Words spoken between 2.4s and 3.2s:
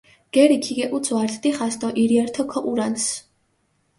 ქოჸურანს.